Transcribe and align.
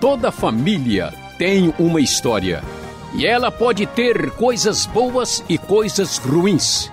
Toda 0.00 0.32
família 0.32 1.12
tem 1.36 1.74
uma 1.78 2.00
história. 2.00 2.64
E 3.14 3.26
ela 3.26 3.50
pode 3.50 3.84
ter 3.84 4.30
coisas 4.30 4.86
boas 4.86 5.44
e 5.46 5.58
coisas 5.58 6.16
ruins. 6.16 6.90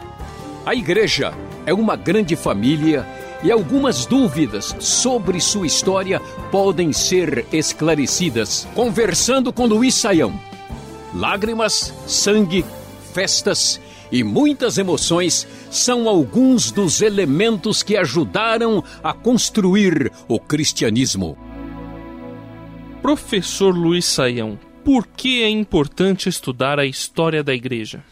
A 0.66 0.76
igreja 0.76 1.34
é 1.66 1.74
uma 1.74 1.96
grande 1.96 2.36
família 2.36 3.08
e 3.42 3.50
algumas 3.50 4.06
dúvidas 4.06 4.76
sobre 4.80 5.40
sua 5.40 5.66
história 5.66 6.20
podem 6.52 6.92
ser 6.92 7.46
esclarecidas 7.54 8.68
conversando 8.76 9.54
com 9.54 9.66
Luiz 9.66 9.96
Saião. 9.96 10.38
Lágrimas, 11.14 11.94
sangue, 12.06 12.66
festas 13.14 13.80
e 14.12 14.26
muitas 14.26 14.78
emoções 14.78 15.48
são 15.70 16.08
alguns 16.08 16.72
dos 16.72 17.02
elementos 17.02 17.84
que 17.84 17.98
ajudaram 17.98 18.84
a 19.04 19.14
construir 19.14 20.12
o 20.28 20.40
cristianismo. 20.40 21.38
Professor 23.02 23.76
Luiz 23.76 24.06
Saião, 24.06 24.60
por 24.84 25.08
que 25.08 25.44
é 25.44 25.50
importante 25.50 26.30
estudar 26.30 26.80
a 26.80 26.86
história 26.86 27.44
da 27.44 27.54
igreja? 27.54 28.04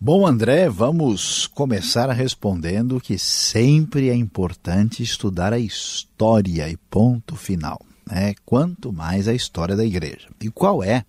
Bom, 0.00 0.24
André, 0.26 0.68
vamos 0.68 1.48
começar 1.48 2.08
respondendo 2.12 3.00
que 3.00 3.18
sempre 3.18 4.08
é 4.08 4.14
importante 4.14 5.02
estudar 5.02 5.52
a 5.52 5.58
história 5.58 6.68
e 6.68 6.76
ponto 6.88 7.34
final. 7.34 7.80
Né? 8.08 8.34
Quanto 8.46 8.92
mais 8.92 9.26
a 9.26 9.34
história 9.34 9.74
da 9.74 9.84
igreja. 9.84 10.28
E 10.40 10.50
qual 10.50 10.84
é 10.84 11.04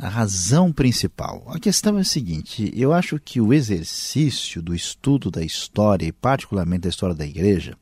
a 0.00 0.08
razão 0.08 0.72
principal? 0.72 1.44
A 1.48 1.58
questão 1.58 1.98
é 1.98 2.00
a 2.00 2.04
seguinte: 2.04 2.72
eu 2.74 2.92
acho 2.92 3.18
que 3.18 3.40
o 3.40 3.52
exercício 3.52 4.62
do 4.62 4.74
estudo 4.74 5.30
da 5.30 5.42
história, 5.42 6.06
e 6.06 6.12
particularmente 6.12 6.82
da 6.82 6.88
história 6.88 7.14
da 7.14 7.26
igreja, 7.26 7.76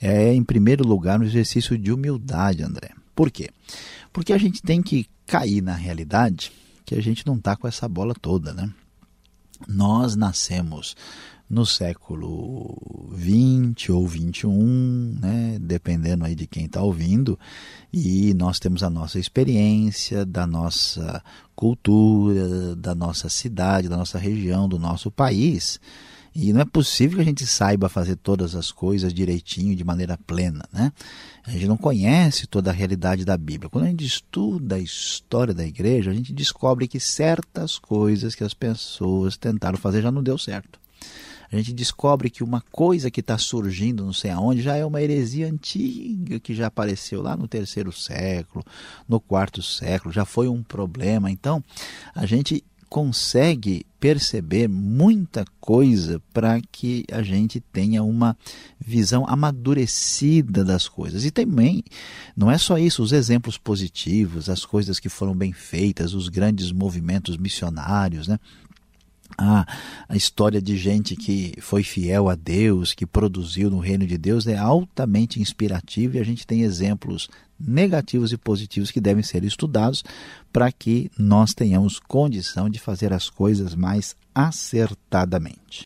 é, 0.00 0.34
em 0.34 0.42
primeiro 0.42 0.86
lugar, 0.86 1.20
um 1.20 1.24
exercício 1.24 1.78
de 1.78 1.92
humildade, 1.92 2.62
André. 2.62 2.90
Por 3.14 3.30
quê? 3.30 3.50
Porque 4.12 4.32
a 4.32 4.38
gente 4.38 4.60
tem 4.60 4.82
que 4.82 5.06
cair 5.26 5.62
na 5.62 5.74
realidade 5.74 6.50
que 6.84 6.94
a 6.94 7.00
gente 7.00 7.26
não 7.26 7.36
está 7.36 7.56
com 7.56 7.68
essa 7.68 7.88
bola 7.88 8.14
toda, 8.14 8.52
né? 8.52 8.68
Nós 9.68 10.16
nascemos 10.16 10.96
no 11.48 11.66
século 11.66 13.10
20 13.12 13.92
ou 13.92 14.06
21, 14.06 15.18
né, 15.20 15.58
dependendo 15.60 16.24
aí 16.24 16.34
de 16.34 16.46
quem 16.46 16.64
está 16.64 16.82
ouvindo, 16.82 17.38
e 17.92 18.32
nós 18.34 18.58
temos 18.58 18.82
a 18.82 18.88
nossa 18.88 19.18
experiência 19.18 20.24
da 20.24 20.46
nossa 20.46 21.22
cultura, 21.54 22.74
da 22.74 22.94
nossa 22.94 23.28
cidade, 23.28 23.88
da 23.88 23.96
nossa 23.96 24.18
região, 24.18 24.68
do 24.68 24.78
nosso 24.78 25.10
país. 25.10 25.78
E 26.34 26.50
não 26.52 26.62
é 26.62 26.64
possível 26.64 27.16
que 27.16 27.22
a 27.22 27.26
gente 27.26 27.46
saiba 27.46 27.90
fazer 27.90 28.16
todas 28.16 28.54
as 28.54 28.72
coisas 28.72 29.12
direitinho, 29.12 29.76
de 29.76 29.84
maneira 29.84 30.18
plena, 30.26 30.66
né? 30.72 30.90
A 31.44 31.50
gente 31.50 31.66
não 31.66 31.76
conhece 31.76 32.46
toda 32.46 32.70
a 32.70 32.72
realidade 32.72 33.24
da 33.24 33.36
Bíblia. 33.36 33.68
Quando 33.68 33.84
a 33.84 33.88
gente 33.88 34.06
estuda 34.06 34.76
a 34.76 34.78
história 34.78 35.52
da 35.52 35.66
igreja, 35.66 36.10
a 36.10 36.14
gente 36.14 36.32
descobre 36.32 36.88
que 36.88 36.98
certas 36.98 37.78
coisas 37.78 38.34
que 38.34 38.44
as 38.44 38.54
pessoas 38.54 39.36
tentaram 39.36 39.76
fazer 39.76 40.00
já 40.00 40.10
não 40.10 40.22
deu 40.22 40.38
certo. 40.38 40.80
A 41.52 41.56
gente 41.56 41.74
descobre 41.74 42.30
que 42.30 42.42
uma 42.42 42.62
coisa 42.72 43.10
que 43.10 43.20
está 43.20 43.36
surgindo 43.36 44.04
não 44.04 44.12
sei 44.12 44.30
aonde 44.30 44.62
já 44.62 44.74
é 44.74 44.86
uma 44.86 45.02
heresia 45.02 45.46
antiga 45.46 46.40
que 46.40 46.54
já 46.54 46.68
apareceu 46.68 47.20
lá 47.20 47.36
no 47.36 47.46
terceiro 47.46 47.92
século, 47.92 48.64
no 49.06 49.20
quarto 49.20 49.62
século, 49.62 50.14
já 50.14 50.24
foi 50.24 50.48
um 50.48 50.62
problema. 50.62 51.30
Então, 51.30 51.62
a 52.14 52.24
gente 52.24 52.64
consegue 52.88 53.86
perceber 53.98 54.68
muita 54.68 55.46
coisa 55.58 56.20
para 56.32 56.60
que 56.60 57.06
a 57.10 57.22
gente 57.22 57.58
tenha 57.58 58.02
uma 58.02 58.36
visão 58.78 59.26
amadurecida 59.26 60.62
das 60.62 60.88
coisas. 60.88 61.24
E 61.24 61.30
também, 61.30 61.82
não 62.36 62.50
é 62.50 62.58
só 62.58 62.76
isso, 62.76 63.02
os 63.02 63.12
exemplos 63.12 63.56
positivos, 63.56 64.50
as 64.50 64.66
coisas 64.66 64.98
que 65.00 65.08
foram 65.08 65.34
bem 65.34 65.54
feitas, 65.54 66.12
os 66.12 66.28
grandes 66.28 66.70
movimentos 66.70 67.38
missionários, 67.38 68.28
né? 68.28 68.38
A, 69.36 69.66
a 70.08 70.16
história 70.16 70.60
de 70.60 70.76
gente 70.76 71.16
que 71.16 71.54
foi 71.60 71.82
fiel 71.82 72.28
a 72.28 72.34
Deus, 72.34 72.92
que 72.94 73.06
produziu 73.06 73.70
no 73.70 73.78
reino 73.78 74.06
de 74.06 74.18
Deus, 74.18 74.46
é 74.46 74.56
altamente 74.56 75.40
inspirativa 75.40 76.16
e 76.16 76.20
a 76.20 76.24
gente 76.24 76.46
tem 76.46 76.62
exemplos 76.62 77.28
negativos 77.58 78.32
e 78.32 78.36
positivos 78.36 78.90
que 78.90 79.00
devem 79.00 79.22
ser 79.22 79.44
estudados 79.44 80.04
para 80.52 80.70
que 80.72 81.10
nós 81.16 81.54
tenhamos 81.54 81.98
condição 81.98 82.68
de 82.68 82.78
fazer 82.78 83.12
as 83.12 83.30
coisas 83.30 83.74
mais 83.74 84.16
acertadamente. 84.34 85.84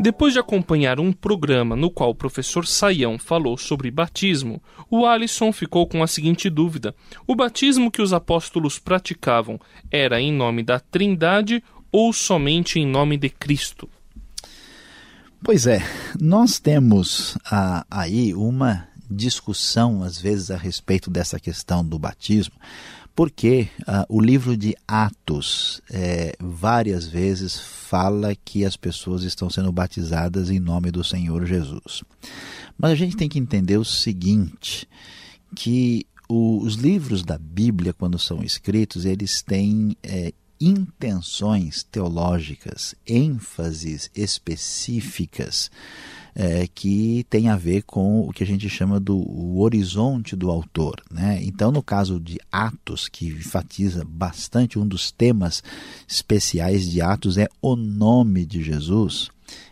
Depois 0.00 0.32
de 0.32 0.38
acompanhar 0.38 1.00
um 1.00 1.12
programa 1.12 1.74
no 1.74 1.90
qual 1.90 2.10
o 2.10 2.14
professor 2.14 2.64
Saião 2.64 3.18
falou 3.18 3.58
sobre 3.58 3.90
batismo, 3.90 4.62
o 4.88 5.04
Alisson 5.04 5.52
ficou 5.52 5.88
com 5.88 6.04
a 6.04 6.06
seguinte 6.06 6.48
dúvida: 6.48 6.94
o 7.26 7.34
batismo 7.34 7.90
que 7.90 8.00
os 8.00 8.12
apóstolos 8.12 8.78
praticavam 8.78 9.58
era 9.90 10.20
em 10.20 10.32
nome 10.32 10.62
da 10.62 10.78
Trindade 10.78 11.62
ou 11.90 12.12
somente 12.12 12.78
em 12.78 12.86
nome 12.86 13.16
de 13.16 13.28
Cristo? 13.28 13.88
Pois 15.42 15.66
é, 15.66 15.80
nós 16.20 16.60
temos 16.60 17.36
ah, 17.50 17.84
aí 17.90 18.34
uma 18.34 18.86
discussão, 19.10 20.02
às 20.02 20.18
vezes, 20.20 20.50
a 20.50 20.56
respeito 20.56 21.10
dessa 21.10 21.40
questão 21.40 21.84
do 21.84 21.98
batismo, 21.98 22.54
porque 23.18 23.68
uh, 23.80 24.06
o 24.08 24.20
livro 24.20 24.56
de 24.56 24.76
Atos 24.86 25.82
é, 25.90 26.36
várias 26.38 27.08
vezes 27.08 27.58
fala 27.58 28.32
que 28.44 28.64
as 28.64 28.76
pessoas 28.76 29.24
estão 29.24 29.50
sendo 29.50 29.72
batizadas 29.72 30.50
em 30.50 30.60
nome 30.60 30.92
do 30.92 31.02
Senhor 31.02 31.44
Jesus. 31.44 32.04
Mas 32.78 32.92
a 32.92 32.94
gente 32.94 33.16
tem 33.16 33.28
que 33.28 33.40
entender 33.40 33.76
o 33.76 33.84
seguinte, 33.84 34.88
que 35.56 36.06
os 36.28 36.76
livros 36.76 37.24
da 37.24 37.36
Bíblia, 37.36 37.92
quando 37.92 38.20
são 38.20 38.40
escritos, 38.40 39.04
eles 39.04 39.42
têm 39.42 39.96
é, 40.00 40.32
intenções 40.60 41.82
teológicas, 41.82 42.94
ênfases 43.04 44.12
específicas 44.14 45.72
é, 46.34 46.66
que 46.66 47.26
tem 47.28 47.48
a 47.48 47.56
ver 47.56 47.82
com 47.82 48.20
o 48.20 48.32
que 48.32 48.42
a 48.42 48.46
gente 48.46 48.68
chama 48.68 49.00
do 49.00 49.58
horizonte 49.58 50.36
do 50.36 50.50
autor. 50.50 51.02
Né? 51.10 51.40
Então, 51.42 51.72
no 51.72 51.82
caso 51.82 52.20
de 52.20 52.38
Atos, 52.50 53.08
que 53.08 53.28
enfatiza 53.28 54.04
bastante 54.08 54.78
um 54.78 54.86
dos 54.86 55.10
temas 55.10 55.62
especiais 56.06 56.88
de 56.88 57.00
Atos 57.00 57.38
é 57.38 57.48
o 57.60 57.76
nome 57.76 58.44
de 58.44 58.62
Jesus, 58.62 59.30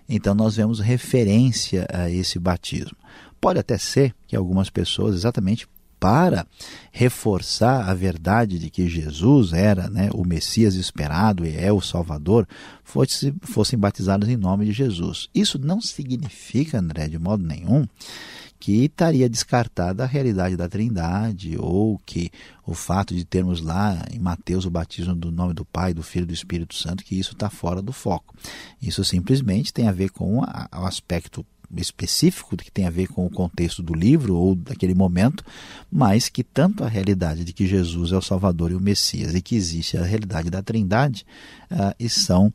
então 0.09 0.34
nós 0.34 0.56
vemos 0.56 0.81
referência 0.81 1.87
a 1.93 2.11
esse 2.11 2.39
batismo. 2.39 2.97
Pode 3.41 3.59
até 3.59 3.78
ser 3.78 4.15
que 4.27 4.34
algumas 4.34 4.71
pessoas, 4.71 5.15
exatamente 5.15 5.69
para 5.99 6.47
reforçar 6.93 7.89
a 7.89 7.95
verdade 7.95 8.59
de 8.59 8.71
que 8.71 8.89
Jesus 8.89 9.53
era 9.53 9.89
né, 9.89 10.09
o 10.12 10.27
Messias 10.27 10.75
esperado 10.75 11.47
e 11.47 11.57
é 11.57 11.73
o 11.73 11.81
Salvador, 11.81 12.47
fosse, 12.84 13.34
fossem 13.43 13.79
batizados 13.79 14.29
em 14.29 14.37
nome 14.37 14.67
de 14.67 14.73
Jesus. 14.73 15.29
Isso 15.34 15.59
não 15.59 15.81
significa, 15.81 16.79
André, 16.79 17.09
de 17.09 17.19
modo 17.19 17.45
nenhum, 17.45 17.87
que 18.59 18.84
estaria 18.84 19.29
descartada 19.29 20.03
a 20.03 20.07
realidade 20.07 20.57
da 20.57 20.69
Trindade 20.69 21.57
ou 21.59 22.01
que 22.05 22.31
o 22.65 22.75
fato 22.75 23.15
de 23.15 23.25
termos 23.25 23.61
lá 23.61 24.03
em 24.13 24.19
Mateus 24.19 24.65
o 24.65 24.71
batismo 24.71 25.15
do 25.15 25.31
nome 25.31 25.55
do 25.55 25.65
Pai, 25.65 25.93
do 25.93 26.03
Filho 26.03 26.25
e 26.25 26.27
do 26.27 26.34
Espírito 26.34 26.75
Santo, 26.75 27.05
que 27.05 27.19
isso 27.19 27.33
está 27.33 27.51
fora 27.51 27.83
do 27.83 27.93
foco. 27.93 28.34
Isso 28.81 29.05
simplesmente 29.05 29.73
tem 29.73 29.89
a 29.89 29.93
ver 29.93 30.11
com 30.11 30.39
o 30.39 30.45
aspecto 30.87 31.45
específico 31.77 32.56
que 32.56 32.71
tem 32.71 32.87
a 32.87 32.91
ver 32.91 33.09
com 33.09 33.27
o 33.27 33.31
contexto 33.31 33.82
do 33.82 33.94
livro 33.94 34.37
ou 34.37 34.54
daquele 34.54 34.94
momento, 34.94 35.44
mas 35.91 36.28
que 36.28 36.44
tanto 36.44 36.84
a 36.84 36.88
realidade 36.88 37.44
de 37.44 37.53
que 37.53 37.66
Jesus 37.66 38.12
é 38.12 38.16
o 38.16 38.22
Salvador 38.22 38.71
e 38.71 38.75
o 38.75 38.81
Messias 38.81 39.34
e 39.34 39.41
que 39.41 39.56
existe 39.56 39.97
a 39.97 40.04
realidade 40.04 40.50
da 40.50 40.62
Trindade 40.62 41.27
uh, 41.71 41.94
e 41.99 42.09
são 42.09 42.53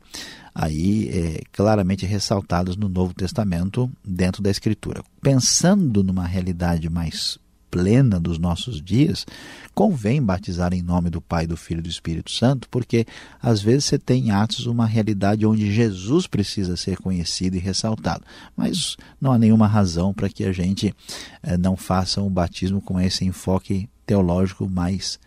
aí 0.53 1.09
é, 1.09 1.41
claramente 1.51 2.05
ressaltadas 2.05 2.75
no 2.75 2.89
Novo 2.89 3.13
Testamento 3.13 3.89
dentro 4.03 4.43
da 4.43 4.49
Escritura. 4.49 5.03
Pensando 5.21 6.03
numa 6.03 6.25
realidade 6.25 6.89
mais 6.89 7.39
plena 7.71 8.19
dos 8.19 8.37
nossos 8.37 8.81
dias, 8.81 9.25
convém 9.73 10.21
batizar 10.21 10.73
em 10.73 10.81
nome 10.81 11.09
do 11.09 11.21
Pai, 11.21 11.47
do 11.47 11.55
Filho 11.55 11.79
e 11.79 11.83
do 11.83 11.89
Espírito 11.89 12.29
Santo, 12.29 12.67
porque 12.69 13.07
às 13.41 13.61
vezes 13.61 13.85
você 13.85 13.97
tem 13.97 14.27
em 14.27 14.31
Atos 14.31 14.65
uma 14.67 14.85
realidade 14.85 15.45
onde 15.45 15.73
Jesus 15.73 16.27
precisa 16.27 16.75
ser 16.75 16.97
conhecido 16.97 17.55
e 17.55 17.59
ressaltado. 17.59 18.23
Mas 18.55 18.97
não 19.19 19.31
há 19.31 19.39
nenhuma 19.39 19.65
razão 19.65 20.13
para 20.13 20.29
que 20.29 20.43
a 20.43 20.51
gente 20.51 20.93
eh, 21.41 21.57
não 21.57 21.77
faça 21.77 22.21
um 22.21 22.29
batismo 22.29 22.81
com 22.81 22.99
esse 22.99 23.23
enfoque 23.23 23.89
teológico 24.05 24.69
mais 24.69 25.17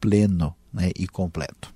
pleno 0.00 0.54
né, 0.72 0.90
e 0.98 1.06
completo. 1.06 1.72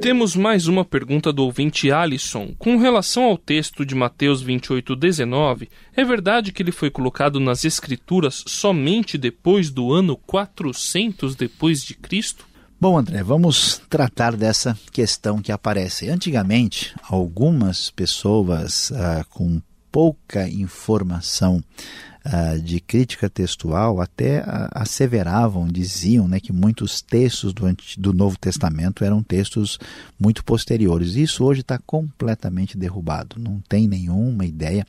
Temos 0.00 0.36
mais 0.36 0.68
uma 0.68 0.84
pergunta 0.84 1.32
do 1.32 1.44
ouvinte 1.44 1.90
Alisson. 1.90 2.54
Com 2.56 2.76
relação 2.76 3.24
ao 3.24 3.36
texto 3.36 3.84
de 3.84 3.96
Mateus 3.96 4.42
28:19, 4.42 5.68
é 5.94 6.04
verdade 6.04 6.52
que 6.52 6.62
ele 6.62 6.70
foi 6.70 6.88
colocado 6.88 7.40
nas 7.40 7.64
escrituras 7.64 8.44
somente 8.46 9.18
depois 9.18 9.70
do 9.70 9.92
ano 9.92 10.16
400 10.16 11.34
depois 11.34 11.82
de 11.82 11.94
Cristo? 11.94 12.46
Bom, 12.80 12.96
André, 12.96 13.24
vamos 13.24 13.82
tratar 13.90 14.36
dessa 14.36 14.78
questão 14.92 15.42
que 15.42 15.50
aparece. 15.50 16.08
Antigamente, 16.08 16.94
algumas 17.02 17.90
pessoas 17.90 18.92
ah, 18.92 19.24
com 19.28 19.60
pouca 19.90 20.48
informação 20.48 21.60
uh, 22.28 22.60
de 22.60 22.80
crítica 22.80 23.28
textual 23.28 24.00
até 24.00 24.40
uh, 24.40 24.68
asseveravam, 24.72 25.66
diziam 25.66 26.28
né, 26.28 26.38
que 26.38 26.52
muitos 26.52 27.00
textos 27.00 27.52
do, 27.52 27.64
do 27.96 28.12
Novo 28.12 28.38
Testamento 28.38 29.04
eram 29.04 29.22
textos 29.22 29.78
muito 30.18 30.44
posteriores. 30.44 31.14
Isso 31.14 31.44
hoje 31.44 31.60
está 31.60 31.78
completamente 31.78 32.76
derrubado, 32.76 33.36
não 33.38 33.60
tem 33.68 33.88
nenhuma 33.88 34.44
ideia. 34.44 34.86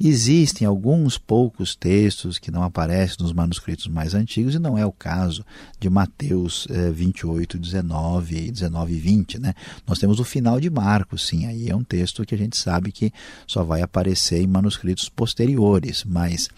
Existem 0.00 0.66
alguns 0.66 1.18
poucos 1.18 1.74
textos 1.74 2.38
que 2.38 2.50
não 2.50 2.62
aparecem 2.62 3.16
nos 3.20 3.32
manuscritos 3.32 3.86
mais 3.86 4.14
antigos, 4.14 4.54
e 4.54 4.58
não 4.58 4.78
é 4.78 4.86
o 4.86 4.92
caso 4.92 5.44
de 5.78 5.90
Mateus 5.90 6.66
eh, 6.70 6.90
28, 6.90 7.58
19, 7.58 8.50
19 8.50 8.94
e 8.94 8.98
20. 8.98 9.38
Né? 9.38 9.54
Nós 9.86 9.98
temos 9.98 10.20
o 10.20 10.24
final 10.24 10.60
de 10.60 10.70
Marcos, 10.70 11.26
sim, 11.26 11.46
aí 11.46 11.68
é 11.68 11.76
um 11.76 11.84
texto 11.84 12.24
que 12.24 12.34
a 12.34 12.38
gente 12.38 12.56
sabe 12.56 12.92
que 12.92 13.12
só 13.46 13.62
vai 13.62 13.82
aparecer 13.82 14.40
em 14.40 14.46
manuscritos 14.46 15.08
posteriores, 15.08 16.04
mas 16.04 16.48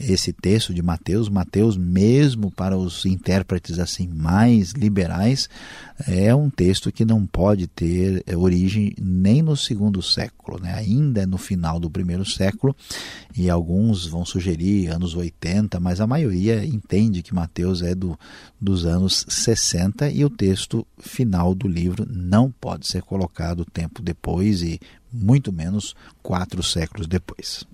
esse 0.00 0.32
texto 0.32 0.72
de 0.72 0.82
Mateus, 0.82 1.28
Mateus 1.28 1.76
mesmo 1.76 2.50
para 2.50 2.76
os 2.76 3.04
intérpretes 3.04 3.78
assim 3.78 4.08
mais 4.08 4.72
liberais, 4.72 5.48
é 6.08 6.34
um 6.34 6.48
texto 6.48 6.90
que 6.90 7.04
não 7.04 7.26
pode 7.26 7.66
ter 7.66 8.24
origem 8.34 8.94
nem 8.98 9.42
no 9.42 9.54
segundo 9.54 10.00
século, 10.00 10.58
né? 10.58 10.72
ainda 10.72 11.22
é 11.22 11.26
no 11.26 11.36
final 11.36 11.78
do 11.78 11.90
primeiro 11.90 12.24
século, 12.24 12.74
e 13.36 13.50
alguns 13.50 14.06
vão 14.06 14.24
sugerir 14.24 14.88
anos 14.88 15.14
80, 15.14 15.78
mas 15.78 16.00
a 16.00 16.06
maioria 16.06 16.64
entende 16.64 17.22
que 17.22 17.34
Mateus 17.34 17.82
é 17.82 17.94
do, 17.94 18.18
dos 18.58 18.86
anos 18.86 19.26
60 19.28 20.08
e 20.10 20.24
o 20.24 20.30
texto 20.30 20.86
final 20.98 21.54
do 21.54 21.68
livro 21.68 22.06
não 22.10 22.50
pode 22.50 22.86
ser 22.86 23.02
colocado 23.02 23.66
tempo 23.66 24.00
depois 24.00 24.62
e 24.62 24.80
muito 25.12 25.52
menos 25.52 25.94
quatro 26.22 26.62
séculos 26.62 27.06
depois. 27.06 27.66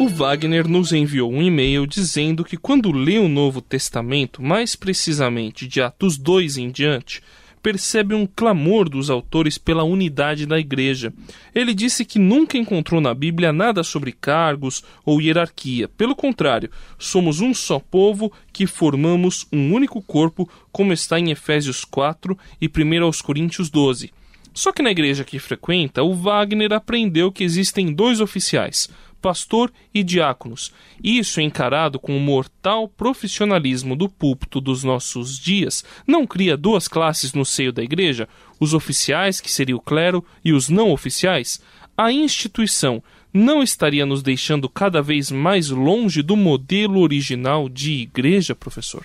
O 0.00 0.06
Wagner 0.06 0.68
nos 0.68 0.92
enviou 0.92 1.32
um 1.32 1.42
e-mail 1.42 1.84
dizendo 1.84 2.44
que 2.44 2.56
quando 2.56 2.92
lê 2.92 3.18
o 3.18 3.26
Novo 3.28 3.60
Testamento, 3.60 4.40
mais 4.40 4.76
precisamente 4.76 5.66
de 5.66 5.82
Atos 5.82 6.16
2 6.16 6.56
em 6.56 6.70
diante, 6.70 7.20
percebe 7.60 8.14
um 8.14 8.24
clamor 8.24 8.88
dos 8.88 9.10
autores 9.10 9.58
pela 9.58 9.82
unidade 9.82 10.46
da 10.46 10.56
igreja. 10.56 11.12
Ele 11.52 11.74
disse 11.74 12.04
que 12.04 12.16
nunca 12.16 12.56
encontrou 12.56 13.00
na 13.00 13.12
Bíblia 13.12 13.52
nada 13.52 13.82
sobre 13.82 14.12
cargos 14.12 14.84
ou 15.04 15.20
hierarquia. 15.20 15.88
Pelo 15.88 16.14
contrário, 16.14 16.70
somos 16.96 17.40
um 17.40 17.52
só 17.52 17.80
povo 17.80 18.32
que 18.52 18.68
formamos 18.68 19.48
um 19.52 19.74
único 19.74 20.00
corpo, 20.00 20.48
como 20.70 20.92
está 20.92 21.18
em 21.18 21.32
Efésios 21.32 21.84
4 21.84 22.38
e 22.60 22.68
1 22.68 23.02
aos 23.02 23.20
Coríntios 23.20 23.68
12. 23.68 24.12
Só 24.54 24.72
que 24.72 24.82
na 24.82 24.90
igreja 24.90 25.22
que 25.22 25.38
frequenta, 25.38 26.02
o 26.02 26.14
Wagner 26.14 26.72
aprendeu 26.72 27.30
que 27.30 27.44
existem 27.44 27.92
dois 27.92 28.20
oficiais, 28.20 28.88
pastor 29.20 29.72
e 29.92 30.02
diáconos. 30.02 30.72
Isso 31.02 31.40
encarado 31.40 31.98
com 31.98 32.16
o 32.16 32.20
mortal 32.20 32.88
profissionalismo 32.88 33.94
do 33.94 34.08
púlpito 34.08 34.60
dos 34.60 34.84
nossos 34.84 35.38
dias, 35.38 35.84
não 36.06 36.26
cria 36.26 36.56
duas 36.56 36.88
classes 36.88 37.32
no 37.32 37.44
seio 37.44 37.72
da 37.72 37.82
igreja, 37.82 38.28
os 38.60 38.74
oficiais, 38.74 39.40
que 39.40 39.50
seria 39.50 39.76
o 39.76 39.80
clero, 39.80 40.24
e 40.44 40.52
os 40.52 40.68
não 40.68 40.90
oficiais? 40.90 41.60
A 41.96 42.12
instituição 42.12 43.02
não 43.32 43.62
estaria 43.62 44.06
nos 44.06 44.22
deixando 44.22 44.68
cada 44.68 45.02
vez 45.02 45.30
mais 45.30 45.70
longe 45.70 46.22
do 46.22 46.36
modelo 46.36 47.00
original 47.00 47.68
de 47.68 47.92
igreja, 47.92 48.54
professor? 48.54 49.04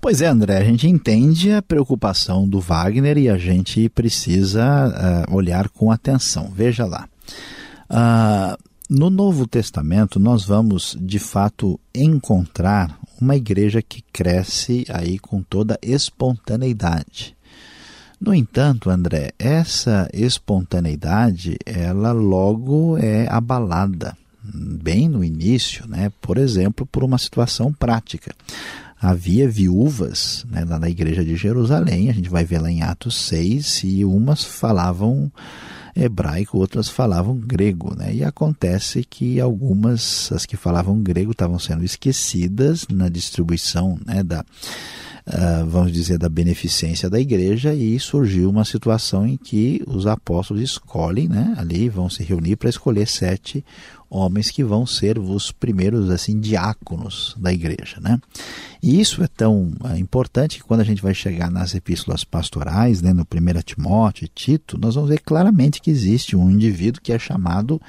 Pois 0.00 0.22
é, 0.22 0.26
André, 0.26 0.58
a 0.58 0.64
gente 0.64 0.86
entende 0.86 1.52
a 1.52 1.60
preocupação 1.60 2.48
do 2.48 2.60
Wagner 2.60 3.18
e 3.18 3.28
a 3.28 3.36
gente 3.36 3.88
precisa 3.88 5.26
uh, 5.28 5.34
olhar 5.34 5.68
com 5.68 5.90
atenção. 5.90 6.52
Veja 6.54 6.86
lá. 6.86 7.08
Uh, 7.90 8.67
no 8.88 9.10
Novo 9.10 9.46
Testamento, 9.46 10.18
nós 10.18 10.44
vamos 10.44 10.96
de 10.98 11.18
fato 11.18 11.78
encontrar 11.94 12.98
uma 13.20 13.36
igreja 13.36 13.82
que 13.82 14.02
cresce 14.12 14.86
aí 14.88 15.18
com 15.18 15.42
toda 15.42 15.78
espontaneidade. 15.82 17.36
No 18.18 18.34
entanto, 18.34 18.88
André, 18.88 19.32
essa 19.38 20.08
espontaneidade, 20.12 21.56
ela 21.66 22.12
logo 22.12 22.96
é 22.96 23.28
abalada, 23.28 24.16
bem 24.42 25.08
no 25.08 25.22
início, 25.22 25.86
né? 25.86 26.10
por 26.20 26.38
exemplo, 26.38 26.86
por 26.86 27.04
uma 27.04 27.18
situação 27.18 27.72
prática. 27.72 28.34
Havia 29.00 29.48
viúvas 29.48 30.44
né, 30.50 30.64
na 30.64 30.88
igreja 30.88 31.24
de 31.24 31.36
Jerusalém, 31.36 32.10
a 32.10 32.12
gente 32.12 32.28
vai 32.28 32.44
ver 32.44 32.58
lá 32.58 32.70
em 32.70 32.82
Atos 32.82 33.16
6, 33.26 33.82
e 33.84 34.04
umas 34.04 34.42
falavam 34.42 35.30
hebraico, 35.98 36.58
outras 36.58 36.88
falavam 36.88 37.36
grego, 37.36 37.94
né? 37.94 38.14
E 38.14 38.24
acontece 38.24 39.04
que 39.04 39.40
algumas, 39.40 40.30
as 40.32 40.46
que 40.46 40.56
falavam 40.56 41.02
grego, 41.02 41.32
estavam 41.32 41.58
sendo 41.58 41.84
esquecidas 41.84 42.86
na 42.88 43.08
distribuição 43.08 43.98
né, 44.06 44.22
da, 44.22 44.44
vamos 45.68 45.92
dizer, 45.92 46.18
da 46.18 46.28
beneficência 46.28 47.10
da 47.10 47.20
igreja 47.20 47.74
e 47.74 47.98
surgiu 48.00 48.48
uma 48.48 48.64
situação 48.64 49.26
em 49.26 49.36
que 49.36 49.82
os 49.86 50.06
apóstolos 50.06 50.62
escolhem, 50.62 51.28
né, 51.28 51.54
ali 51.58 51.88
vão 51.88 52.08
se 52.08 52.22
reunir 52.22 52.56
para 52.56 52.70
escolher 52.70 53.06
sete 53.06 53.64
homens 54.10 54.50
que 54.50 54.64
vão 54.64 54.86
ser 54.86 55.18
os 55.18 55.52
primeiros 55.52 56.08
assim 56.10 56.40
diáconos 56.40 57.36
da 57.38 57.52
igreja, 57.52 58.00
né? 58.00 58.18
E 58.82 58.98
isso 59.00 59.22
é 59.22 59.26
tão 59.26 59.72
é, 59.84 59.98
importante 59.98 60.56
que 60.56 60.64
quando 60.64 60.80
a 60.80 60.84
gente 60.84 61.02
vai 61.02 61.12
chegar 61.12 61.50
nas 61.50 61.74
epístolas 61.74 62.24
pastorais, 62.24 63.02
né, 63.02 63.12
no 63.12 63.22
1 63.22 63.62
Timóteo 63.62 64.24
e 64.24 64.28
Tito, 64.28 64.78
nós 64.78 64.94
vamos 64.94 65.10
ver 65.10 65.20
claramente 65.20 65.82
que 65.82 65.90
existe 65.90 66.36
um 66.36 66.50
indivíduo 66.50 67.02
que 67.02 67.12
é 67.12 67.18
chamado 67.18 67.80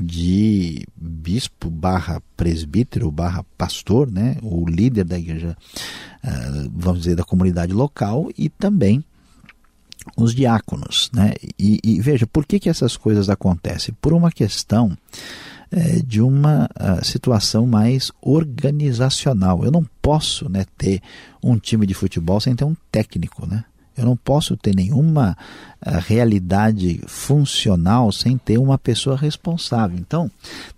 de 0.00 0.86
bispo 0.96 1.68
barra 1.68 2.22
presbítero 2.36 3.10
barra 3.10 3.44
pastor, 3.56 4.10
né, 4.10 4.36
o 4.42 4.68
líder 4.68 5.04
da 5.04 5.18
igreja, 5.18 5.56
uh, 6.24 6.70
vamos 6.74 7.00
dizer, 7.00 7.16
da 7.16 7.24
comunidade 7.24 7.72
local 7.72 8.30
e 8.36 8.48
também 8.48 9.04
os 10.16 10.34
diáconos. 10.34 11.10
Né? 11.12 11.34
E, 11.58 11.78
e, 11.84 12.00
veja, 12.00 12.26
por 12.26 12.46
que, 12.46 12.58
que 12.58 12.68
essas 12.68 12.96
coisas 12.96 13.28
acontecem? 13.28 13.94
Por 14.00 14.12
uma 14.12 14.30
questão 14.30 14.96
é, 15.70 16.00
de 16.00 16.20
uma 16.20 16.64
uh, 16.64 17.04
situação 17.04 17.66
mais 17.66 18.10
organizacional. 18.20 19.64
Eu 19.64 19.70
não 19.70 19.86
posso 20.02 20.48
né, 20.48 20.64
ter 20.76 21.00
um 21.42 21.56
time 21.58 21.86
de 21.86 21.94
futebol 21.94 22.40
sem 22.40 22.56
ter 22.56 22.64
um 22.64 22.74
técnico. 22.90 23.46
Né? 23.46 23.64
Eu 24.00 24.06
não 24.06 24.16
posso 24.16 24.56
ter 24.56 24.74
nenhuma 24.74 25.36
uh, 25.84 25.90
realidade 26.06 27.00
funcional 27.06 28.10
sem 28.10 28.38
ter 28.38 28.58
uma 28.58 28.78
pessoa 28.78 29.16
responsável. 29.16 29.98
Então, 29.98 30.30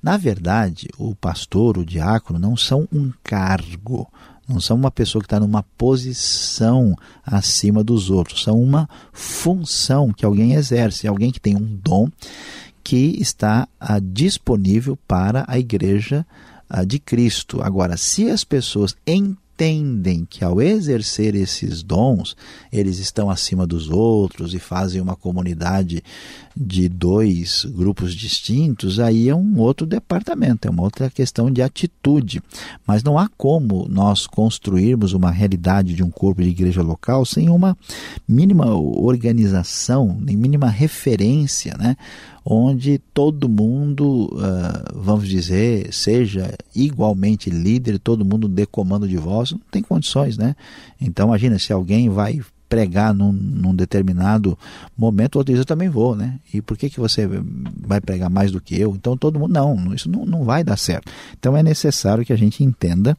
na 0.02 0.16
verdade, 0.16 0.88
o 0.98 1.14
pastor, 1.14 1.78
o 1.78 1.84
diácono, 1.84 2.38
não 2.38 2.56
são 2.56 2.88
um 2.92 3.12
cargo, 3.22 4.08
não 4.48 4.60
são 4.60 4.76
uma 4.76 4.90
pessoa 4.90 5.22
que 5.22 5.26
está 5.26 5.38
numa 5.38 5.62
posição 5.78 6.96
acima 7.24 7.84
dos 7.84 8.10
outros, 8.10 8.42
são 8.42 8.60
uma 8.60 8.88
função 9.12 10.12
que 10.12 10.24
alguém 10.24 10.54
exerce, 10.54 11.06
alguém 11.06 11.30
que 11.30 11.40
tem 11.40 11.56
um 11.56 11.78
dom 11.82 12.08
que 12.82 13.16
está 13.20 13.68
ah, 13.78 14.00
disponível 14.00 14.98
para 15.06 15.44
a 15.46 15.58
igreja 15.58 16.26
ah, 16.68 16.84
de 16.84 16.98
Cristo. 16.98 17.62
Agora, 17.62 17.96
se 17.96 18.28
as 18.28 18.42
pessoas 18.42 18.96
entendem 19.06 19.42
que 20.28 20.44
ao 20.44 20.60
exercer 20.60 21.34
esses 21.34 21.82
dons, 21.82 22.36
eles 22.72 22.98
estão 22.98 23.30
acima 23.30 23.66
dos 23.66 23.88
outros 23.88 24.54
e 24.54 24.58
fazem 24.58 25.00
uma 25.00 25.14
comunidade 25.14 26.02
de 26.56 26.88
dois 26.88 27.64
grupos 27.64 28.14
distintos, 28.14 28.98
aí 28.98 29.28
é 29.28 29.34
um 29.34 29.58
outro 29.58 29.86
departamento, 29.86 30.66
é 30.66 30.70
uma 30.70 30.82
outra 30.82 31.08
questão 31.08 31.50
de 31.50 31.62
atitude. 31.62 32.42
Mas 32.86 33.02
não 33.02 33.16
há 33.16 33.28
como 33.36 33.86
nós 33.88 34.26
construirmos 34.26 35.12
uma 35.12 35.30
realidade 35.30 35.94
de 35.94 36.02
um 36.02 36.10
corpo 36.10 36.42
de 36.42 36.48
igreja 36.48 36.82
local 36.82 37.24
sem 37.24 37.48
uma 37.48 37.76
mínima 38.26 38.74
organização, 38.74 40.18
nem 40.20 40.36
mínima 40.36 40.68
referência, 40.68 41.76
né? 41.78 41.96
Onde 42.44 42.98
todo 42.98 43.48
mundo, 43.48 44.26
uh, 44.32 45.00
vamos 45.00 45.28
dizer, 45.28 45.92
seja 45.92 46.52
igualmente 46.74 47.50
líder, 47.50 47.98
todo 47.98 48.24
mundo 48.24 48.48
dê 48.48 48.66
comando 48.66 49.08
de 49.08 49.16
voz, 49.16 49.52
não 49.52 49.60
tem 49.70 49.82
condições, 49.82 50.36
né? 50.36 50.56
Então, 51.00 51.28
imagina 51.28 51.58
se 51.58 51.72
alguém 51.72 52.08
vai 52.08 52.40
pregar 52.72 53.12
num, 53.12 53.30
num 53.30 53.74
determinado 53.74 54.58
momento, 54.96 55.36
outro 55.36 55.52
diz, 55.52 55.58
eu 55.58 55.64
também 55.66 55.90
vou, 55.90 56.16
né? 56.16 56.40
E 56.54 56.62
por 56.62 56.74
que, 56.74 56.88
que 56.88 56.98
você 56.98 57.28
vai 57.86 58.00
pregar 58.00 58.30
mais 58.30 58.50
do 58.50 58.62
que 58.62 58.80
eu? 58.80 58.94
Então 58.94 59.14
todo 59.14 59.38
mundo, 59.38 59.52
não, 59.52 59.92
isso 59.92 60.10
não, 60.10 60.24
não 60.24 60.42
vai 60.42 60.64
dar 60.64 60.78
certo. 60.78 61.12
Então 61.38 61.54
é 61.54 61.62
necessário 61.62 62.24
que 62.24 62.32
a 62.32 62.36
gente 62.36 62.64
entenda 62.64 63.14